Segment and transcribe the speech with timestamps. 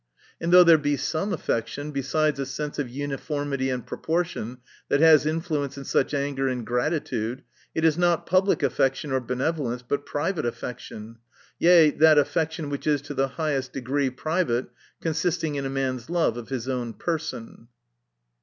[0.41, 4.57] And though there be some affection, besides a sense of uniformity and proportion,
[4.89, 7.43] that has influence in such anger and gratitude,
[7.75, 11.17] it is not public affec tion or benevolence, but private affection;
[11.59, 14.69] yea, that affection which is to the highest degree private,
[15.01, 17.67] consisting in a man's love of his own person.